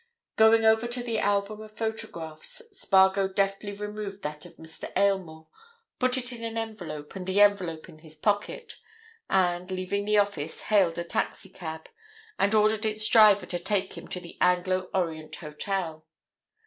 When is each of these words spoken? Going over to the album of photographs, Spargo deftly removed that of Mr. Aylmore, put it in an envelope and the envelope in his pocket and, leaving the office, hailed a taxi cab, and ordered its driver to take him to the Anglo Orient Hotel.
Going 0.35 0.65
over 0.65 0.87
to 0.87 1.03
the 1.03 1.19
album 1.19 1.61
of 1.61 1.77
photographs, 1.77 2.59
Spargo 2.71 3.27
deftly 3.27 3.71
removed 3.71 4.23
that 4.23 4.47
of 4.47 4.55
Mr. 4.57 4.91
Aylmore, 4.97 5.45
put 5.99 6.17
it 6.17 6.31
in 6.31 6.43
an 6.43 6.57
envelope 6.57 7.15
and 7.15 7.27
the 7.27 7.39
envelope 7.39 7.87
in 7.87 7.99
his 7.99 8.15
pocket 8.15 8.77
and, 9.29 9.69
leaving 9.69 10.05
the 10.05 10.17
office, 10.17 10.63
hailed 10.63 10.97
a 10.97 11.03
taxi 11.03 11.49
cab, 11.49 11.87
and 12.39 12.55
ordered 12.55 12.83
its 12.83 13.07
driver 13.07 13.45
to 13.45 13.59
take 13.59 13.95
him 13.95 14.07
to 14.07 14.19
the 14.19 14.39
Anglo 14.41 14.89
Orient 14.91 15.35
Hotel. 15.35 16.03